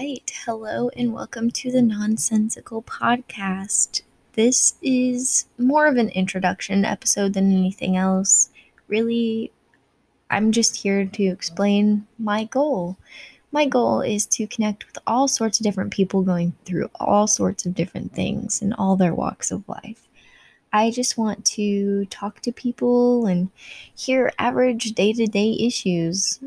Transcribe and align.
right. 0.00 0.32
Hello 0.46 0.88
and 0.96 1.12
welcome 1.12 1.50
to 1.50 1.70
the 1.70 1.82
Nonsensical 1.82 2.82
Podcast. 2.82 4.00
This 4.32 4.76
is 4.80 5.44
more 5.58 5.86
of 5.86 5.96
an 5.96 6.08
introduction 6.08 6.86
episode 6.86 7.34
than 7.34 7.52
anything 7.52 7.98
else. 7.98 8.48
Really, 8.88 9.52
I'm 10.30 10.52
just 10.52 10.76
here 10.76 11.04
to 11.04 11.24
explain 11.24 12.06
my 12.18 12.44
goal. 12.44 12.96
My 13.52 13.66
goal 13.66 14.00
is 14.00 14.24
to 14.28 14.46
connect 14.46 14.86
with 14.86 14.96
all 15.06 15.28
sorts 15.28 15.60
of 15.60 15.64
different 15.64 15.92
people 15.92 16.22
going 16.22 16.54
through 16.64 16.88
all 16.94 17.26
sorts 17.26 17.66
of 17.66 17.74
different 17.74 18.14
things 18.14 18.62
in 18.62 18.72
all 18.72 18.96
their 18.96 19.14
walks 19.14 19.50
of 19.50 19.68
life. 19.68 20.08
I 20.72 20.92
just 20.92 21.18
want 21.18 21.44
to 21.56 22.06
talk 22.06 22.40
to 22.40 22.52
people 22.52 23.26
and 23.26 23.50
hear 23.94 24.32
average 24.38 24.92
day 24.92 25.12
to 25.12 25.26
day 25.26 25.58
issues 25.60 26.40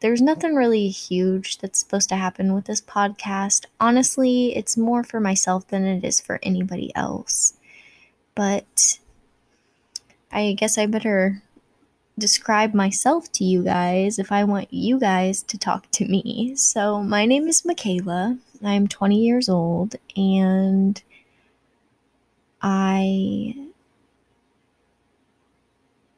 there's 0.00 0.22
nothing 0.22 0.54
really 0.54 0.88
huge 0.88 1.58
that's 1.58 1.80
supposed 1.80 2.08
to 2.10 2.16
happen 2.16 2.54
with 2.54 2.66
this 2.66 2.80
podcast. 2.80 3.66
Honestly, 3.80 4.56
it's 4.56 4.76
more 4.76 5.02
for 5.02 5.18
myself 5.18 5.66
than 5.68 5.84
it 5.84 6.04
is 6.04 6.20
for 6.20 6.38
anybody 6.42 6.94
else. 6.94 7.54
But 8.34 8.98
I 10.30 10.52
guess 10.52 10.78
I 10.78 10.86
better 10.86 11.42
describe 12.18 12.74
myself 12.74 13.30
to 13.32 13.44
you 13.44 13.62
guys 13.64 14.18
if 14.18 14.30
I 14.30 14.44
want 14.44 14.72
you 14.72 14.98
guys 14.98 15.42
to 15.44 15.58
talk 15.58 15.90
to 15.92 16.04
me. 16.06 16.54
So, 16.54 17.02
my 17.02 17.26
name 17.26 17.48
is 17.48 17.62
Makayla. 17.62 18.38
I'm 18.64 18.88
20 18.88 19.16
years 19.18 19.48
old 19.48 19.96
and 20.16 21.00
I 22.62 23.70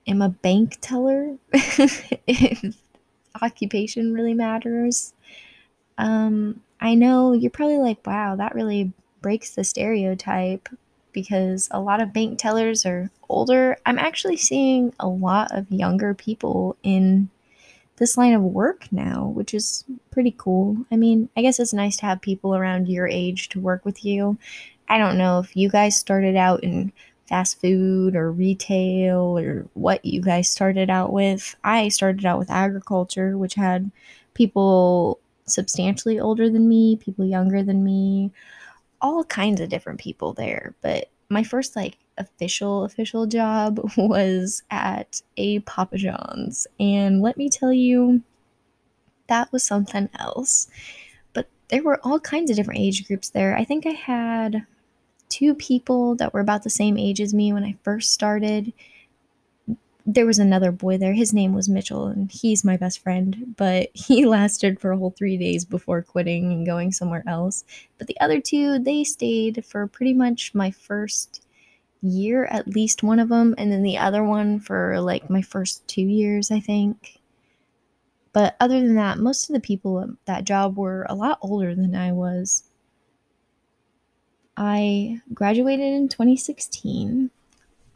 am 0.07 0.23
a 0.23 0.29
bank 0.29 0.79
teller. 0.81 1.37
occupation 3.41 4.13
really 4.13 4.35
matters. 4.35 5.15
Um, 5.99 6.61
I 6.81 6.95
know 6.95 7.33
you're 7.33 7.51
probably 7.51 7.79
like, 7.79 8.07
wow, 8.07 8.37
that 8.37 8.55
really 8.55 8.93
breaks 9.21 9.51
the 9.51 9.65
stereotype 9.65 10.69
because 11.13 11.69
a 11.71 11.81
lot 11.81 12.01
of 12.01 12.13
bank 12.13 12.39
tellers 12.39 12.87
are 12.87 13.11
older. 13.29 13.77
I'm 13.85 13.99
actually 13.99 14.37
seeing 14.37 14.95
a 14.99 15.09
lot 15.09 15.57
of 15.57 15.71
younger 15.71 16.15
people 16.15 16.77
in 16.83 17.29
this 17.97 18.17
line 18.17 18.33
of 18.33 18.43
work 18.43 18.91
now, 18.91 19.27
which 19.27 19.53
is 19.53 19.85
pretty 20.11 20.35
cool. 20.37 20.77
I 20.91 20.97
mean, 20.97 21.29
I 21.37 21.43
guess 21.43 21.61
it's 21.61 21.75
nice 21.75 21.99
to 21.99 22.07
have 22.07 22.23
people 22.23 22.57
around 22.57 22.89
your 22.89 23.07
age 23.07 23.51
to 23.51 23.61
work 23.61 23.85
with 23.85 24.05
you. 24.05 24.39
I 24.89 24.99
don't 24.99 25.19
know 25.19 25.39
if 25.39 25.55
you 25.55 25.69
guys 25.69 25.99
started 25.99 26.35
out 26.35 26.65
in 26.65 26.93
fast 27.31 27.61
food 27.61 28.17
or 28.17 28.33
retail 28.33 29.39
or 29.39 29.67
what 29.75 30.05
you 30.05 30.21
guys 30.21 30.51
started 30.51 30.91
out 30.91 31.13
with. 31.13 31.55
I 31.65 31.89
started 31.89 32.27
out 32.27 32.41
with 32.41 32.51
agriculture, 32.51 33.39
which 33.39 33.55
had 33.55 33.91
people 34.35 35.21
substantially 35.47 36.19
older 36.19 36.51
than 36.51 36.69
me, 36.69 36.97
people 36.97 37.25
younger 37.25 37.63
than 37.63 37.85
me, 37.85 38.33
all 39.01 39.25
kinds 39.25 39.61
of 39.61 39.69
different 39.69 40.01
people 40.01 40.33
there. 40.33 40.75
But 40.83 41.09
my 41.29 41.45
first 41.45 41.77
like 41.77 41.99
official 42.19 42.83
official 42.85 43.27
job 43.27 43.81
was 43.97 44.65
at 44.71 45.23
a 45.37 45.61
Papa 45.61 45.97
John's, 45.97 46.67
and 46.81 47.23
let 47.23 47.37
me 47.37 47.49
tell 47.49 47.73
you, 47.73 48.23
that 49.29 49.53
was 49.53 49.63
something 49.65 50.09
else. 50.19 50.67
But 51.33 51.49
there 51.69 51.85
were 51.85 52.01
all 52.03 52.19
kinds 52.19 52.51
of 52.51 52.57
different 52.57 52.81
age 52.81 53.07
groups 53.07 53.31
there. 53.31 53.57
I 53.57 53.65
think 53.65 53.87
I 53.87 53.91
had 53.91 54.67
two 55.31 55.55
people 55.55 56.15
that 56.17 56.35
were 56.35 56.41
about 56.41 56.65
the 56.65 56.71
same 56.71 56.99
age 56.99 57.21
as 57.21 57.33
me 57.33 57.53
when 57.53 57.65
I 57.65 57.77
first 57.83 58.13
started. 58.13 58.73
There 60.05 60.27
was 60.27 60.39
another 60.39 60.73
boy 60.73 60.99
there. 60.99 61.13
His 61.13 61.33
name 61.33 61.55
was 61.55 61.69
Mitchell, 61.69 62.07
and 62.07 62.31
he's 62.31 62.65
my 62.65 62.77
best 62.77 62.99
friend, 62.99 63.55
but 63.57 63.89
he 63.95 64.27
lasted 64.27 64.81
for 64.81 64.93
a 64.93 64.99
whole 64.99 65.15
three 65.17 65.39
days 65.39 65.65
before 65.65 66.03
quitting 66.03 66.53
and 66.53 66.67
going 66.67 66.93
somewhere 66.93 67.25
else. 67.27 67.65
But 67.97 68.07
the 68.09 68.21
other 68.21 68.41
two, 68.41 68.79
they 68.79 69.05
stayed 69.05 69.65
for 69.65 69.87
pretty 69.87 70.13
much 70.13 70.55
my 70.55 70.71
first 70.71 71.43
year, 72.03 72.47
at 72.47 72.69
least 72.69 73.03
one 73.03 73.19
of 73.19 73.29
them, 73.29 73.55
and 73.57 73.71
then 73.73 73.83
the 73.83 73.99
other 73.99 74.25
one 74.25 74.59
for 74.59 75.01
like 75.01 75.31
my 75.31 75.43
first 75.43 75.87
two 75.87 76.03
years, 76.03 76.51
I 76.51 76.61
think. 76.61 77.21
But 78.33 78.57
other 78.61 78.81
than 78.81 78.95
that, 78.95 79.19
most 79.19 79.49
of 79.49 79.55
the 79.55 79.61
people 79.61 80.01
at 80.01 80.09
that 80.27 80.45
job 80.45 80.77
were 80.77 81.07
a 81.09 81.15
lot 81.15 81.39
older 81.43 81.75
than 81.75 81.95
I 81.95 82.13
was. 82.13 82.70
I 84.63 85.23
graduated 85.33 85.95
in 85.95 86.11
2016. 86.11 87.31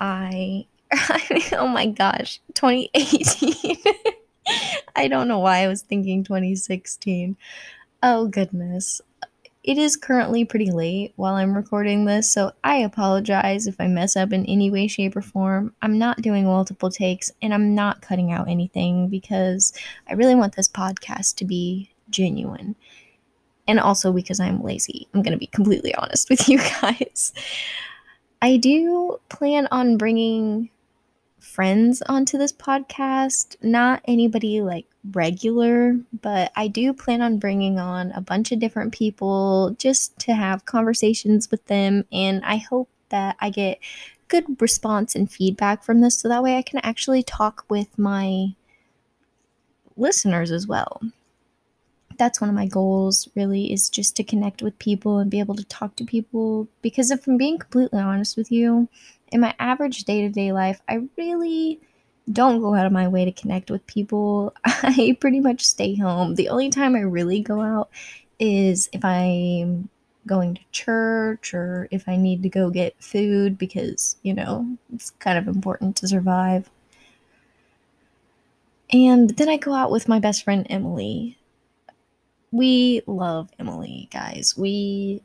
I, 0.01 0.65
oh 1.53 1.69
my 1.69 1.85
gosh, 1.85 2.41
2018. 2.55 3.77
I 4.97 5.09
don't 5.09 5.29
know 5.29 5.41
why 5.41 5.59
I 5.59 5.69
was 5.69 5.83
thinking 5.83 6.25
2016. 6.25 7.37
Oh 8.03 8.29
goodness. 8.29 9.03
It 9.63 9.77
is 9.77 9.97
currently 9.97 10.47
pretty 10.47 10.71
late 10.71 11.13
while 11.17 11.35
I'm 11.35 11.55
recording 11.55 12.07
this, 12.07 12.33
so 12.33 12.53
I 12.65 12.77
apologize 12.77 13.67
if 13.67 13.79
I 13.79 13.87
mess 13.87 14.17
up 14.17 14.33
in 14.33 14.47
any 14.47 14.71
way, 14.71 14.89
shape, 14.89 15.17
or 15.17 15.23
form. 15.23 15.75
I'm 15.83 15.99
not 15.99 16.23
doing 16.23 16.47
multiple 16.47 16.91
takes 16.91 17.31
and 17.43 17.53
I'm 17.53 17.75
not 17.75 18.01
cutting 18.01 18.33
out 18.33 18.49
anything 18.49 19.09
because 19.09 19.75
I 20.09 20.15
really 20.15 20.35
want 20.35 20.57
this 20.57 20.69
podcast 20.69 21.37
to 21.37 21.45
be 21.45 21.91
genuine 22.09 22.75
and 23.67 23.81
also 23.81 24.13
because 24.13 24.41
I'm 24.41 24.63
lazy. 24.63 25.09
I'm 25.15 25.23
going 25.23 25.33
to 25.33 25.39
be 25.39 25.47
completely 25.47 25.95
honest 25.95 26.29
with 26.31 26.49
you 26.49 26.59
guys. 26.59 27.33
I 28.43 28.57
do 28.57 29.19
plan 29.29 29.69
on 29.71 29.97
bringing 29.97 30.71
friends 31.39 32.03
onto 32.03 32.37
this 32.37 32.53
podcast, 32.53 33.57
not 33.63 34.03
anybody 34.07 34.61
like 34.61 34.87
regular, 35.13 35.95
but 36.21 36.51
I 36.57 36.69
do 36.69 36.93
plan 36.93 37.23
on 37.23 37.39
bringing 37.39 37.79
on 37.79 38.11
a 38.13 38.21
bunch 38.21 38.51
of 38.51 38.59
different 38.59 38.93
people 38.93 39.77
just 39.79 40.19
to 40.21 40.35
have 40.35 40.65
conversations 40.65 41.51
with 41.51 41.65
them 41.67 42.05
and 42.13 42.45
I 42.45 42.57
hope 42.57 42.89
that 43.11 43.37
I 43.41 43.51
get 43.51 43.79
good 44.29 44.61
response 44.61 45.15
and 45.15 45.31
feedback 45.31 45.85
from 45.85 46.01
this 46.01 46.19
so 46.19 46.29
that 46.29 46.43
way 46.43 46.57
I 46.57 46.63
can 46.63 46.81
actually 46.83 47.23
talk 47.23 47.65
with 47.69 47.99
my 47.99 48.55
listeners 49.97 50.51
as 50.51 50.67
well 50.67 51.01
that's 52.19 52.41
one 52.41 52.51
of 52.51 52.57
my 52.57 52.67
goals 52.67 53.29
really 53.35 53.73
is 53.73 53.89
just 53.89 54.17
to 54.17 54.25
connect 54.25 54.63
with 54.63 54.79
people 54.79 55.19
and 55.19 55.31
be 55.31 55.41
able 55.41 55.55
to 55.57 55.65
talk 55.65 55.97
to 55.97 56.05
people 56.05 56.69
because 56.83 57.11
if 57.11 57.27
I'm 57.27 57.37
being 57.37 57.59
completely 57.59 58.01
honest 58.01 58.37
with 58.37 58.51
you, 58.51 58.89
in 59.33 59.41
my 59.41 59.55
average 59.59 60.05
day-to-day 60.05 60.53
life, 60.53 60.81
I 60.89 61.09
really 61.17 61.81
don't 62.31 62.61
go 62.61 62.75
out 62.75 62.87
of 62.87 62.93
my 62.93 63.09
way 63.09 63.25
to 63.25 63.33
connect 63.33 63.71
with 63.71 63.87
people. 63.87 64.55
I 64.65 65.17
pretty 65.21 65.41
much 65.41 65.65
stay 65.65 65.97
home. 65.97 66.37
The 66.37 66.49
only 66.49 66.71
time 66.71 66.95
I 66.95 67.01
really 67.01 67.41
go 67.41 67.61
out 67.61 67.91
is 68.39 68.89
if 68.93 69.05
I'm 69.05 69.89
going 70.27 70.55
to 70.55 70.61
church 70.73 71.53
or 71.53 71.89
if 71.91 72.09
I 72.09 72.17
need 72.17 72.43
to 72.45 72.49
go 72.49 72.71
get 72.71 72.95
food 73.03 73.59
because, 73.59 74.17
you 74.23 74.33
know, 74.33 74.77
it's 74.95 75.11
kind 75.11 75.37
of 75.37 75.49
important 75.49 75.97
to 75.97 76.09
survive. 76.09 76.71
And 78.91 79.31
then 79.31 79.49
I 79.49 79.57
go 79.57 79.75
out 79.75 79.91
with 79.91 80.09
my 80.09 80.19
best 80.19 80.45
friend 80.45 80.67
Emily 80.71 81.37
we 82.55 83.03
love 83.09 83.51
Emily, 83.59 84.09
guys. 84.13 84.57
We 84.57 85.23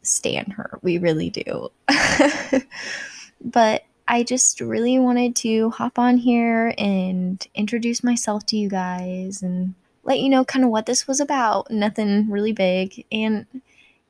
stand 0.00 0.54
her. 0.54 0.78
We 0.80 0.96
really 0.96 1.28
do. 1.28 1.70
but 3.44 3.84
I 4.08 4.22
just 4.22 4.58
really 4.62 4.98
wanted 4.98 5.36
to 5.36 5.68
hop 5.68 5.98
on 5.98 6.16
here 6.16 6.72
and 6.78 7.46
introduce 7.54 8.02
myself 8.02 8.46
to 8.46 8.56
you 8.56 8.70
guys 8.70 9.42
and 9.42 9.74
let 10.02 10.18
you 10.18 10.30
know 10.30 10.46
kind 10.46 10.64
of 10.64 10.70
what 10.70 10.86
this 10.86 11.06
was 11.06 11.20
about. 11.20 11.70
Nothing 11.70 12.30
really 12.30 12.52
big. 12.52 13.04
And, 13.12 13.44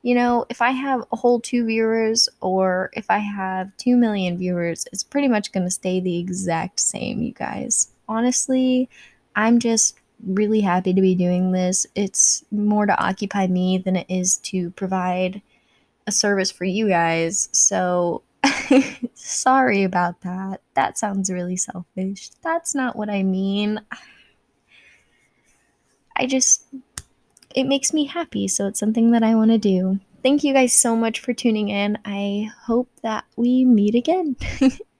you 0.01 0.15
know, 0.15 0.45
if 0.49 0.61
I 0.61 0.71
have 0.71 1.03
a 1.11 1.17
whole 1.17 1.41
two 1.41 1.65
viewers 1.65 2.29
or 2.39 2.91
if 2.93 3.07
I 3.09 3.17
have 3.17 3.75
two 3.75 3.97
million 3.97 4.37
viewers, 4.37 4.85
it's 4.93 5.03
pretty 5.03 5.27
much 5.27 5.51
going 5.51 5.65
to 5.65 5.71
stay 5.71 5.99
the 5.99 6.17
exact 6.17 6.79
same, 6.79 7.21
you 7.21 7.33
guys. 7.33 7.89
Honestly, 8.07 8.87
I'm 9.35 9.59
just 9.59 9.97
really 10.23 10.61
happy 10.61 10.93
to 10.93 11.01
be 11.01 11.15
doing 11.15 11.51
this. 11.51 11.85
It's 11.95 12.43
more 12.51 12.85
to 12.85 13.03
occupy 13.03 13.47
me 13.47 13.77
than 13.77 13.95
it 13.95 14.07
is 14.09 14.37
to 14.37 14.71
provide 14.71 15.41
a 16.07 16.11
service 16.11 16.51
for 16.51 16.65
you 16.65 16.87
guys. 16.87 17.49
So 17.51 18.23
sorry 19.13 19.83
about 19.83 20.21
that. 20.21 20.61
That 20.73 20.97
sounds 20.97 21.31
really 21.31 21.57
selfish. 21.57 22.29
That's 22.43 22.75
not 22.75 22.95
what 22.95 23.09
I 23.09 23.23
mean. 23.23 23.81
I 26.15 26.25
just, 26.25 26.65
it 27.53 27.65
makes 27.65 27.93
me 27.93 28.05
happy. 28.05 28.47
So 28.47 28.67
it's 28.67 28.79
something 28.79 29.11
that 29.11 29.23
I 29.23 29.35
want 29.35 29.51
to 29.51 29.57
do. 29.57 29.99
Thank 30.23 30.43
you 30.43 30.53
guys 30.53 30.73
so 30.73 30.95
much 30.95 31.19
for 31.19 31.33
tuning 31.33 31.69
in. 31.69 31.97
I 32.03 32.49
hope 32.65 32.89
that 33.03 33.25
we 33.35 33.63
meet 33.63 33.95
again. 33.95 34.35